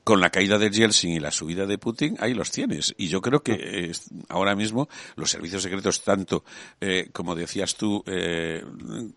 [0.07, 2.95] con la caída de Yeltsin y la subida de Putin, ahí los tienes.
[2.97, 3.93] Y yo creo que eh,
[4.29, 6.45] ahora mismo los servicios secretos, tanto,
[6.81, 8.63] eh, como decías tú, eh,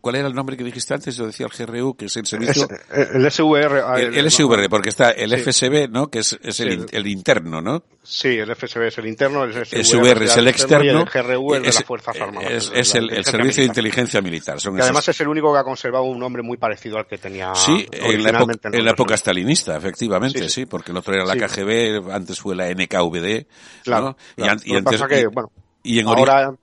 [0.02, 1.16] ¿cuál era el nombre que dijiste antes?
[1.16, 2.68] Yo decía el GRU, que es el servicio...
[2.92, 3.84] el SVR.
[3.86, 6.08] Ah, el, SVR, porque está el FSB, ¿no?
[6.08, 7.84] Que es, es el, el, interno, ¿no?
[8.02, 10.84] Sí, el FSB es el interno, el SVR, es el externo.
[10.86, 12.72] Y el GRU es, de las Fuerzas Armadas.
[12.74, 14.60] Es, el, Servicio de Inteligencia Militar.
[14.60, 17.54] Son además es el único que ha conservado un nombre muy parecido al que tenía
[17.54, 21.36] Sí, en la, época, en la época stalinista, efectivamente, sí, porque el otro era la
[21.36, 23.48] KGB, antes fue la NKVD.
[23.84, 24.16] Claro.
[24.38, 25.52] Y, antes, que, bueno,
[25.84, 26.54] y en ahora...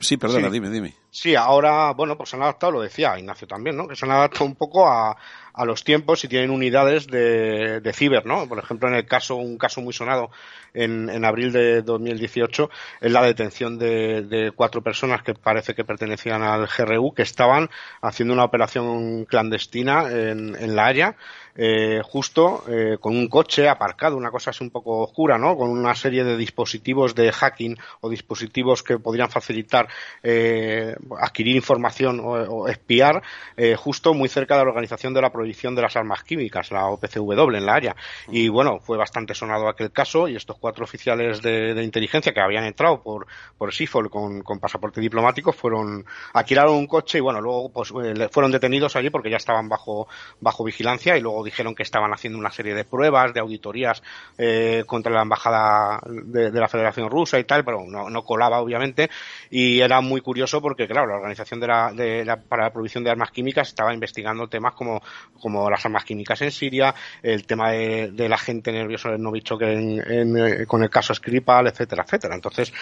[0.00, 0.94] Sí, perdona, dime, dime.
[1.10, 3.86] Sí, ahora, bueno, pues se han adaptado, lo decía Ignacio también, ¿no?
[3.86, 5.16] Que se han adaptado un poco a,
[5.52, 8.48] a los tiempos y tienen unidades de, de ciber, ¿no?
[8.48, 10.30] Por ejemplo, en el caso, un caso muy sonado
[10.74, 12.68] en, en abril de 2018
[13.00, 17.70] es la detención de, de, cuatro personas que parece que pertenecían al GRU que estaban
[18.02, 21.16] haciendo una operación clandestina en, en La Haya
[21.56, 25.56] eh, justo eh, con un coche aparcado, una cosa así un poco oscura, ¿no?
[25.56, 29.88] Con una serie de dispositivos de hacking o dispositivos que podrían facilitar
[30.22, 33.22] eh, adquirir información o, o espiar,
[33.56, 36.86] eh, justo muy cerca de la organización de la prohibición de las armas químicas, la
[36.86, 37.96] OPCW en la área.
[38.28, 42.64] Y bueno, fue bastante sonado aquel caso y estos cuatro oficiales de, inteligencia que habían
[42.64, 43.26] entrado por,
[43.58, 48.30] por SIFOL con, con pasaporte diplomático fueron, alquilaron un coche y bueno, luego pues eh,
[48.30, 50.08] fueron detenidos allí porque ya estaban bajo,
[50.40, 54.02] bajo vigilancia y luego dijeron que estaban haciendo una serie de pruebas, de auditorías
[54.38, 58.62] eh, contra la embajada de, de, la Federación Rusa y tal, pero no, no, colaba
[58.62, 59.10] obviamente.
[59.50, 63.04] Y era muy curioso porque claro, la organización de la, de la, para la prohibición
[63.04, 65.02] de armas químicas estaba investigando temas como,
[65.38, 69.60] como las armas químicas en Siria, el tema de, de la gente nervioso del Novichok
[69.60, 72.34] en, en, eh, con el caso Skripal, etcétera, etcétera.
[72.34, 72.72] Entonces,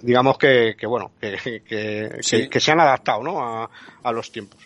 [0.00, 2.36] digamos que, que bueno, que, que, sí.
[2.38, 3.40] que, que se han adaptado ¿no?
[3.42, 3.70] a,
[4.02, 4.60] a los tiempos.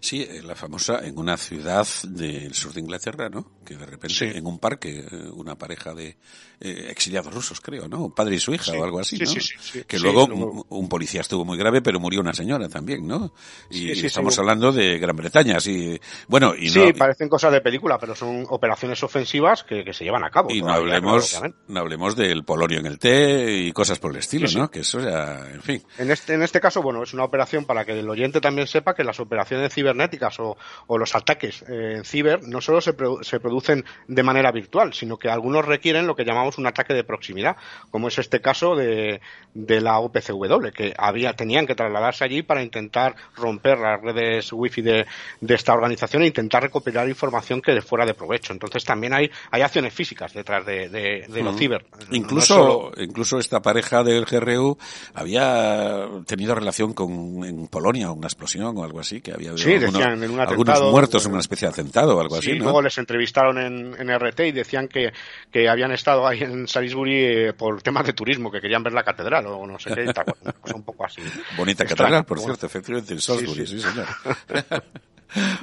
[0.00, 3.52] Sí, la famosa en una ciudad del sur de Inglaterra, ¿no?
[3.64, 4.24] Que de repente sí.
[4.34, 6.16] en un parque una pareja de
[6.60, 8.10] eh, exiliados rusos, creo, ¿no?
[8.10, 8.76] Padre y su hija sí.
[8.76, 9.40] o algo así, sí, ¿no?
[9.60, 13.32] Sí, que luego un, un, policía estuvo muy grave, pero murió una señora también, ¿no?
[13.70, 16.00] Y estamos hablando de Gran Bretaña, así.
[16.26, 20.04] Bueno, y Sí, no, parecen cosas de película, pero son operaciones ofensivas que, que se
[20.04, 20.50] llevan a cabo.
[20.50, 24.18] Y no hablemos, claro, no hablemos del polonio en el té y cosas por el
[24.18, 24.70] estilo, ¿no?
[24.70, 25.82] Que eso ya, en fin.
[25.98, 28.94] En este, en este caso, bueno, es una operación para que el oyente también sepa
[28.94, 33.22] que las operaciones cibernéticas o, o los ataques eh, en ciber no solo se, pro,
[33.22, 37.04] se producen de manera virtual, sino que algunos requieren lo que llamamos un ataque de
[37.04, 37.56] proximidad,
[37.90, 39.20] como es este caso de,
[39.52, 44.80] de la OPCW, que había, tenían que trasladarse allí para intentar romper las redes wifi
[44.80, 45.06] de,
[45.40, 48.52] de esta organización e intentar recopilar información que les fuera de provecho.
[48.52, 51.84] Entonces también hay, hay acciones físicas detrás de, de, de los ciber.
[52.10, 54.78] Incluso, no incluso esta pareja del GRU
[55.14, 59.92] había tenido relación con en Polonia una explosión o algo así, que había sí, algunos,
[59.94, 62.58] decían en un algunos muertos en una especie de atentado o algo sí, así.
[62.58, 62.64] ¿no?
[62.64, 65.12] luego les entrevistaron en, en, RT y decían que,
[65.50, 69.02] que habían estado ahí en Salisbury eh, por temas de turismo, que querían ver la
[69.02, 70.26] catedral o no sé qué, tal,
[70.60, 71.22] cosa un poco así.
[71.56, 72.54] Bonita catedral, por bueno.
[72.54, 73.82] cierto, efectivamente, en Salisbury, sí, sí.
[73.82, 74.82] sí señor.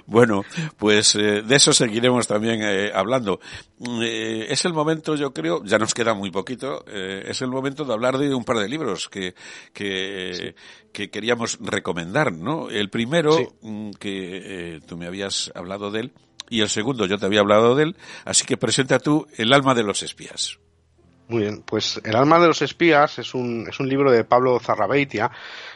[0.06, 0.44] Bueno,
[0.78, 3.40] pues eh, de eso seguiremos también eh, hablando.
[4.02, 7.94] Eh, es el momento, yo creo, ya nos queda muy poquito, es el momento de
[7.94, 9.36] hablar de un par de libros que,
[9.74, 10.90] que, sí.
[10.94, 12.70] que queríamos recomendar, ¿no?
[12.70, 13.48] El primero, sí.
[13.62, 16.14] Mm, que tú me habías hablado de él,
[16.50, 19.74] y el segundo yo te había hablado de él, así que presenta tú El alma
[19.74, 20.60] de los espías.
[21.28, 24.60] Muy bien, pues El alma de los espías es un, es un libro de Pablo
[24.60, 25.32] Zarrabeitia,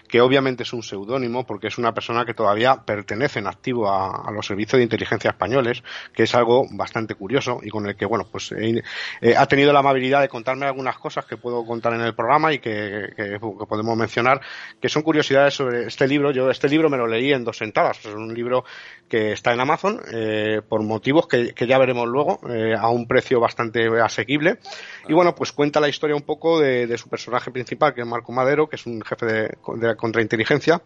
[0.09, 4.27] que obviamente es un seudónimo porque es una persona que todavía pertenece en activo a,
[4.27, 8.05] a, los servicios de inteligencia españoles, que es algo bastante curioso y con el que,
[8.05, 8.83] bueno, pues eh,
[9.21, 12.51] eh, ha tenido la amabilidad de contarme algunas cosas que puedo contar en el programa
[12.51, 14.41] y que, que, que, podemos mencionar,
[14.81, 16.31] que son curiosidades sobre este libro.
[16.31, 18.65] Yo este libro me lo leí en dos sentadas, es un libro
[19.07, 23.07] que está en Amazon eh, por motivos que, que, ya veremos luego, eh, a un
[23.07, 24.59] precio bastante asequible.
[25.07, 28.07] Y bueno, pues cuenta la historia un poco de, de su personaje principal, que es
[28.07, 30.81] Marco Madero, que es un jefe de, de contrainteligencia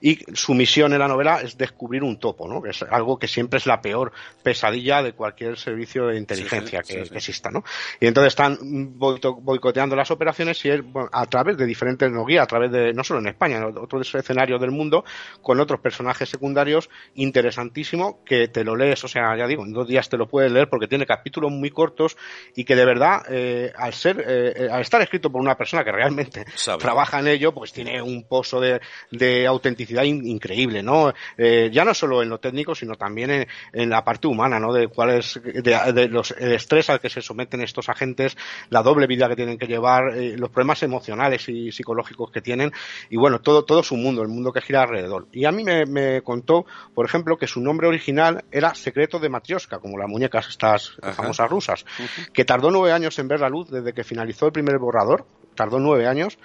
[0.00, 2.62] y su misión en la novela es descubrir un topo, ¿no?
[2.62, 4.12] Que es algo que siempre es la peor
[4.42, 7.64] pesadilla de cualquier servicio de inteligencia que, exista, ¿no?
[8.00, 10.80] Y entonces están boicoteando las operaciones y es
[11.12, 14.14] a través de diferentes no guías, a través de, no solo en España, en otros
[14.14, 15.04] escenarios del mundo,
[15.42, 19.88] con otros personajes secundarios interesantísimo que te lo lees, o sea, ya digo, en dos
[19.88, 22.16] días te lo puedes leer porque tiene capítulos muy cortos
[22.54, 25.92] y que de verdad, eh, al ser, eh, al estar escrito por una persona que
[25.92, 26.44] realmente
[26.78, 28.80] trabaja en ello, pues tiene un pozo de,
[29.10, 31.12] de autenticidad increíble, ¿no?
[31.36, 34.72] Eh, ya no solo en lo técnico, sino también en, en la parte humana, ¿no?
[34.72, 38.36] De cuál es, de, de los, el estrés al que se someten estos agentes,
[38.70, 42.72] la doble vida que tienen que llevar, eh, los problemas emocionales y psicológicos que tienen,
[43.10, 45.26] y bueno, todo, todo su mundo, el mundo que gira alrededor.
[45.32, 49.28] Y a mí me, me contó, por ejemplo, que su nombre original era Secreto de
[49.28, 51.84] Matrioska, como las muñecas estas famosas rusas,
[52.32, 55.78] que tardó nueve años en ver la luz desde que finalizó el primer borrador, tardó
[55.78, 56.38] nueve años,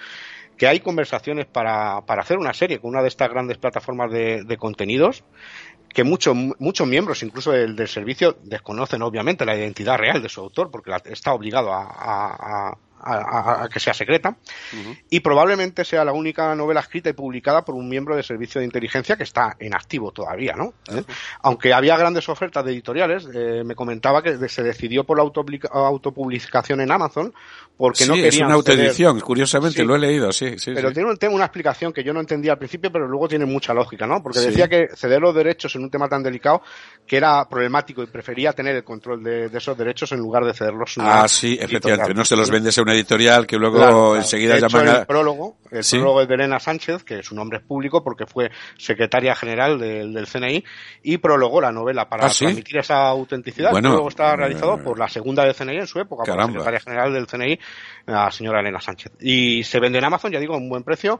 [0.64, 4.46] que hay conversaciones para, para hacer una serie con una de estas grandes plataformas de,
[4.46, 5.26] de contenidos
[5.90, 10.40] que muchos muchos miembros, incluso del, del, servicio, desconocen obviamente la identidad real de su
[10.40, 14.98] autor, porque está obligado a, a, a, a, que sea secreta uh -huh.
[15.10, 18.66] y probablemente sea la única novela escrita y publicada por un miembro del servicio de
[18.66, 20.68] inteligencia que está en activo todavía, ¿no?
[20.90, 21.06] Uh -huh.
[21.42, 26.80] Aunque había grandes ofertas de editoriales, eh, me comentaba que se decidió por la autopublicación
[26.82, 27.34] en Amazon
[27.78, 29.24] porque sí, no querían es una autoedición, ceder...
[29.24, 29.84] curiosamente sí.
[29.84, 32.54] lo he leído, sí, sí Pero tiene un tema, una explicación que yo no entendía
[32.54, 34.22] al principio, pero luego tiene mucha lógica, ¿no?
[34.22, 36.62] Porque decía que ceder los derechos en un tema tan delicado
[37.08, 40.54] que era problemático y prefería tener el control de, de esos derechos en lugar de
[40.54, 40.96] cederlos.
[41.00, 42.14] Ah, sí, efectivamente.
[42.14, 44.68] No se los vendes a una editorial que luego claro, enseguida claro.
[44.68, 45.00] llaman a...
[45.00, 45.98] El prólogo, el ¿Sí?
[45.98, 50.14] prólogo es de Elena Sánchez, que su nombre es público porque fue secretaria general del,
[50.14, 50.64] del CNI
[51.04, 52.46] y prologó la novela para ¿Ah, sí?
[52.46, 53.72] transmitir esa autenticidad.
[53.72, 56.64] Bueno, luego está realizado por la segunda del CNI en su época, caramba.
[56.64, 57.60] por la secretaria general del CNI,
[58.06, 59.12] la señora Elena Sánchez.
[59.20, 61.20] Y se vende en Amazon, ya digo, a un buen precio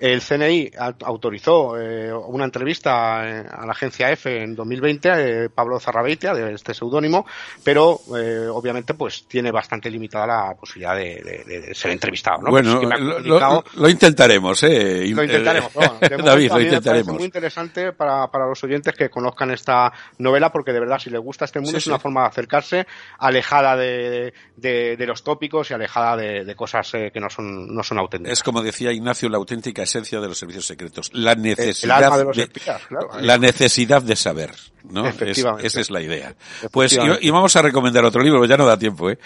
[0.00, 0.70] el CNI
[1.04, 5.10] autorizó eh, una entrevista eh, a la agencia F en 2020,
[5.44, 7.26] eh, Pablo Zarrabeitia, de este seudónimo,
[7.62, 12.40] pero eh, obviamente pues tiene bastante limitada la posibilidad de, de, de ser entrevistado.
[12.42, 12.50] ¿no?
[12.50, 15.06] Bueno, pues lo, lo, lo, intentaremos, ¿eh?
[15.08, 15.72] Lo intentaremos.
[15.74, 17.14] Bueno, David, lo intentaremos.
[17.14, 21.20] muy interesante para, para los oyentes que conozcan esta novela, porque de verdad, si les
[21.20, 21.90] gusta este mundo, sí, es sí.
[21.90, 22.86] una forma de acercarse,
[23.18, 27.74] alejada de, de, de los tópicos y alejada de, de cosas eh, que no son,
[27.74, 28.38] no son auténticas.
[28.38, 32.42] Es como decía Ignacio, la auténtica esencia de los servicios secretos, la necesidad de, de
[32.42, 35.06] espías, claro, la necesidad de saber, ¿no?
[35.06, 36.34] Es, esa es la idea.
[36.70, 39.18] Pues y, y, vamos a recomendar otro libro, ya no da tiempo, ¿eh?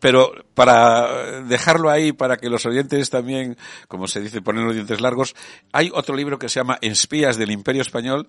[0.00, 3.56] Pero para dejarlo ahí, para que los oyentes también,
[3.88, 5.34] como se dice, ponen los dientes largos,
[5.72, 8.28] hay otro libro que se llama Espías del Imperio Español,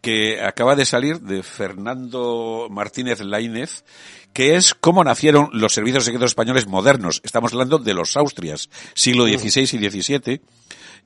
[0.00, 3.84] que acaba de salir de Fernando Martínez Laínez,
[4.32, 7.20] que es cómo nacieron los servicios secretos españoles modernos.
[7.24, 10.40] Estamos hablando de los Austrias, siglo XVI y XVII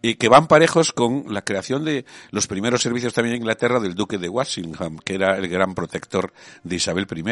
[0.02, 3.94] y que van parejos con la creación de los primeros servicios también en Inglaterra del
[3.94, 6.32] duque de Walsingham, que era el gran protector
[6.62, 7.24] de Isabel I.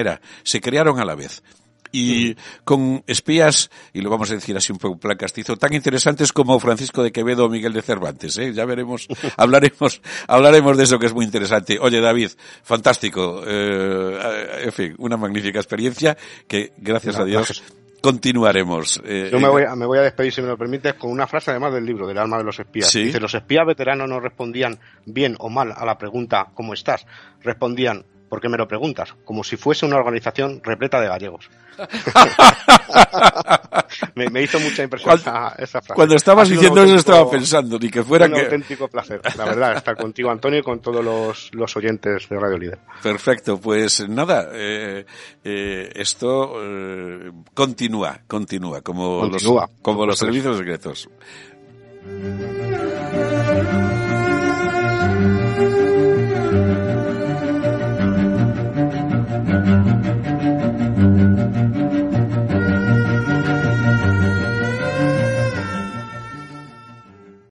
[0.43, 1.43] Se crearon a la vez
[1.91, 6.33] y con espías, y lo vamos a decir así un poco plan castizo, tan interesantes
[6.33, 8.53] como Francisco de Quevedo o Miguel de Cervantes, ¿eh?
[8.53, 11.79] Ya veremos, hablaremos, hablaremos de eso que es muy interesante.
[11.81, 12.31] Oye, David,
[12.63, 16.17] fantástico, eh, en fin, una magnífica experiencia
[16.47, 19.01] que, gracias no, a Dios, gracias continuaremos.
[19.07, 21.27] Eh, Yo me voy, a, me voy a despedir, si me lo permites, con una
[21.27, 22.91] frase además del libro, del alma de los espías.
[22.91, 23.05] ¿Sí?
[23.05, 27.07] Dice, los espías veteranos no respondían bien o mal a la pregunta ¿cómo estás?
[27.41, 29.15] Respondían ¿Por qué me lo preguntas?
[29.27, 31.51] Como si fuese una organización repleta de gallegos.
[34.15, 35.93] me, me, hizo mucha impresión esa frase.
[35.93, 38.41] Cuando estabas diciendo eso estaba pensando, ni que fuera un que...
[38.41, 42.57] auténtico placer, la verdad, estar contigo Antonio y con todos los, los oyentes de Radio
[42.57, 42.79] Líder.
[43.03, 45.05] Perfecto, pues nada, eh,
[45.45, 51.07] eh, esto eh, continúa, continúa, como continúa, los, como los servicios secretos.